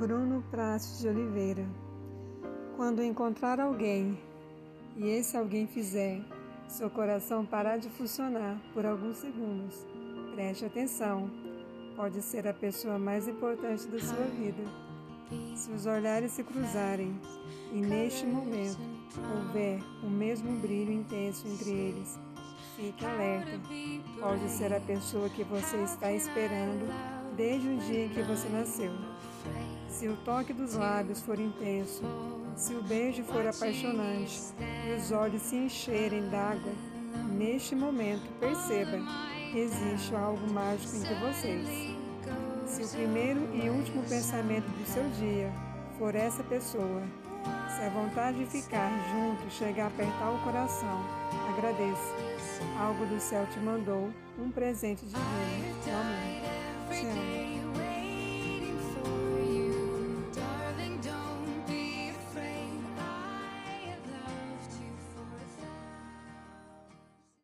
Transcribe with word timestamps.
Bruno 0.00 0.42
Prates 0.50 0.98
de 0.98 1.08
Oliveira. 1.08 1.68
Quando 2.74 3.02
encontrar 3.02 3.60
alguém 3.60 4.18
e 4.96 5.06
esse 5.06 5.36
alguém 5.36 5.66
fizer 5.66 6.22
seu 6.66 6.88
coração 6.88 7.44
parar 7.44 7.76
de 7.76 7.90
funcionar 7.90 8.58
por 8.72 8.86
alguns 8.86 9.18
segundos, 9.18 9.86
preste 10.34 10.64
atenção. 10.64 11.30
Pode 11.96 12.22
ser 12.22 12.48
a 12.48 12.54
pessoa 12.54 12.98
mais 12.98 13.28
importante 13.28 13.86
da 13.88 14.00
sua 14.00 14.24
vida. 14.24 14.62
Se 15.54 15.70
os 15.70 15.84
olhares 15.84 16.32
se 16.32 16.44
cruzarem 16.44 17.20
e 17.70 17.82
neste 17.82 18.24
momento 18.24 18.80
houver 19.36 19.82
o 20.02 20.08
mesmo 20.08 20.58
brilho 20.60 20.92
intenso 20.92 21.46
entre 21.46 21.72
eles, 21.72 22.18
fique 22.80 23.04
alerta. 23.04 23.60
Pode 24.18 24.48
ser 24.48 24.72
a 24.72 24.80
pessoa 24.80 25.28
que 25.28 25.44
você 25.44 25.76
está 25.82 26.10
esperando 26.12 26.88
desde 27.36 27.68
o 27.68 27.76
dia 27.76 28.06
em 28.06 28.08
que 28.08 28.22
você 28.22 28.48
nasceu. 28.48 28.92
Se 29.88 30.08
o 30.08 30.16
toque 30.24 30.52
dos 30.52 30.74
lábios 30.74 31.20
for 31.20 31.38
intenso, 31.38 32.02
se 32.56 32.74
o 32.74 32.82
beijo 32.82 33.22
for 33.24 33.46
apaixonante 33.46 34.40
e 34.86 34.94
os 34.94 35.12
olhos 35.12 35.42
se 35.42 35.56
encherem 35.56 36.28
d'água, 36.30 36.72
neste 37.36 37.74
momento 37.74 38.26
perceba 38.38 38.98
que 39.52 39.58
existe 39.58 40.14
algo 40.14 40.50
mágico 40.50 40.96
entre 40.96 41.14
vocês. 41.16 41.68
Se 42.66 42.82
o 42.82 42.88
primeiro 42.88 43.40
e 43.54 43.68
último 43.68 44.02
pensamento 44.04 44.66
do 44.66 44.86
seu 44.86 45.06
dia 45.18 45.52
for 45.98 46.14
essa 46.14 46.42
pessoa, 46.44 47.02
se 47.70 47.82
a 47.82 47.88
vontade 47.88 48.38
de 48.38 48.46
ficar 48.46 48.90
junto 49.10 49.50
chegar 49.50 49.84
a 49.84 49.86
apertar 49.88 50.30
o 50.30 50.38
coração, 50.42 51.04
agradeça. 51.48 52.14
Algo 52.78 53.06
do 53.06 53.20
céu 53.20 53.46
te 53.46 53.58
mandou 53.60 54.10
um 54.38 54.50
presente 54.50 55.04
divino, 55.04 55.76
o 55.86 55.90
amor. 55.90 56.49